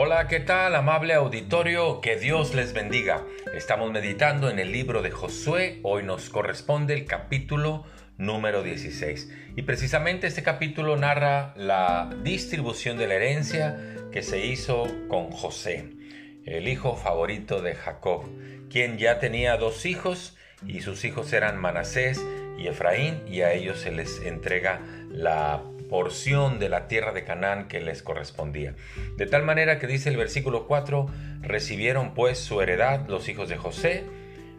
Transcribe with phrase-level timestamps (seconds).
[0.00, 2.00] Hola, ¿qué tal, amable auditorio?
[2.00, 3.24] Que Dios les bendiga.
[3.52, 5.80] Estamos meditando en el libro de Josué.
[5.82, 7.84] Hoy nos corresponde el capítulo
[8.16, 9.28] número 16.
[9.56, 13.76] Y precisamente este capítulo narra la distribución de la herencia
[14.12, 15.90] que se hizo con José,
[16.44, 18.22] el hijo favorito de Jacob,
[18.70, 22.24] quien ya tenía dos hijos y sus hijos eran Manasés
[22.56, 27.68] y Efraín y a ellos se les entrega la porción de la tierra de Canaán
[27.68, 28.74] que les correspondía.
[29.16, 31.06] De tal manera que dice el versículo 4,
[31.40, 34.04] recibieron pues su heredad los hijos de José,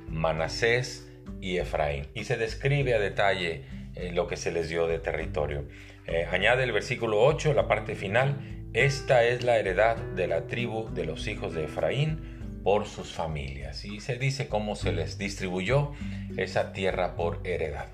[0.08, 1.10] Manasés
[1.42, 2.08] y Efraín.
[2.14, 3.64] Y se describe a detalle
[3.96, 5.66] eh, lo que se les dio de territorio.
[6.08, 8.38] Eh, añade el versículo 8, la parte final,
[8.73, 13.86] esta es la heredad de la tribu de los hijos de Efraín por sus familias.
[13.86, 15.92] Y se dice cómo se les distribuyó
[16.38, 17.88] esa tierra por heredad.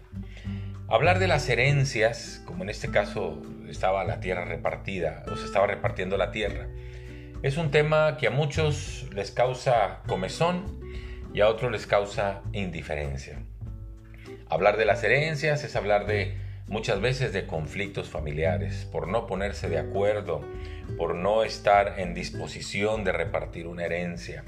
[0.87, 5.65] Hablar de las herencias, como en este caso estaba la tierra repartida, o se estaba
[5.65, 6.67] repartiendo la tierra,
[7.41, 10.79] es un tema que a muchos les causa comezón
[11.33, 13.39] y a otros les causa indiferencia.
[14.47, 16.37] Hablar de las herencias es hablar de
[16.67, 20.41] muchas veces de conflictos familiares, por no ponerse de acuerdo,
[20.99, 24.43] por no estar en disposición de repartir una herencia.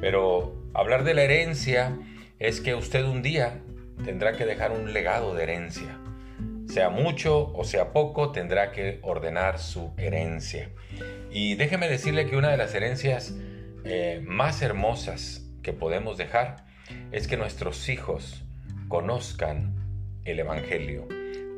[0.00, 1.98] Pero hablar de la herencia
[2.38, 3.60] es que usted un día
[4.04, 5.98] tendrá que dejar un legado de herencia.
[6.68, 10.70] Sea mucho o sea poco, tendrá que ordenar su herencia.
[11.30, 13.34] Y déjeme decirle que una de las herencias
[13.84, 16.66] eh, más hermosas que podemos dejar
[17.12, 18.44] es que nuestros hijos
[18.88, 19.74] conozcan
[20.24, 21.06] el Evangelio,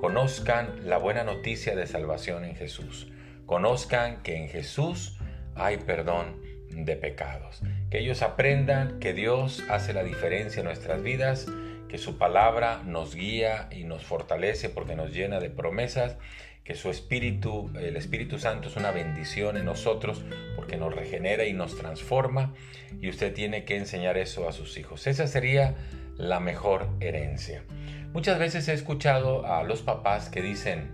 [0.00, 3.11] conozcan la buena noticia de salvación en Jesús,
[3.46, 5.18] conozcan que en Jesús
[5.55, 11.46] hay perdón de pecados, que ellos aprendan que Dios hace la diferencia en nuestras vidas
[11.91, 16.16] que su palabra nos guía y nos fortalece porque nos llena de promesas,
[16.62, 20.22] que su Espíritu, el Espíritu Santo es una bendición en nosotros
[20.55, 22.55] porque nos regenera y nos transforma
[23.01, 25.08] y usted tiene que enseñar eso a sus hijos.
[25.08, 25.74] Esa sería
[26.17, 27.64] la mejor herencia.
[28.12, 30.92] Muchas veces he escuchado a los papás que dicen,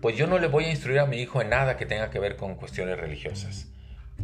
[0.00, 2.20] pues yo no le voy a instruir a mi hijo en nada que tenga que
[2.20, 3.70] ver con cuestiones religiosas.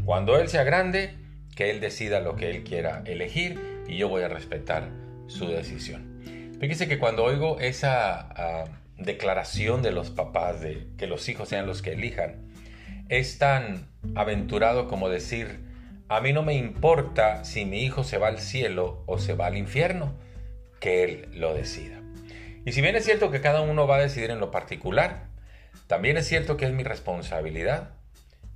[0.06, 1.16] Cuando él sea grande,
[1.54, 6.20] que él decida lo que él quiera elegir y yo voy a respetar su decisión.
[6.60, 8.64] Fíjese que cuando oigo esa ah,
[8.98, 12.48] declaración de los papás de que los hijos sean los que elijan,
[13.08, 15.60] es tan aventurado como decir,
[16.08, 19.46] a mí no me importa si mi hijo se va al cielo o se va
[19.46, 20.14] al infierno,
[20.80, 22.00] que él lo decida.
[22.64, 25.28] Y si bien es cierto que cada uno va a decidir en lo particular,
[25.86, 27.90] también es cierto que es mi responsabilidad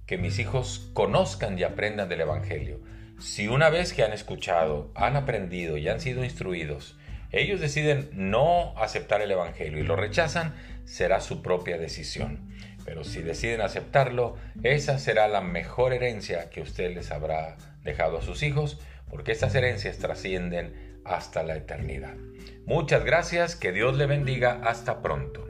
[0.07, 2.81] que mis hijos conozcan y aprendan del Evangelio
[3.19, 6.97] si una vez que han escuchado, han aprendido y han sido instruidos,
[7.33, 12.49] ellos deciden no aceptar el Evangelio y lo rechazan, será su propia decisión.
[12.85, 18.23] Pero si deciden aceptarlo, esa será la mejor herencia que usted les habrá dejado a
[18.23, 18.81] sus hijos,
[19.11, 22.15] porque estas herencias trascienden hasta la eternidad.
[22.67, 25.48] Muchas gracias, que Dios le bendiga, hasta pronto.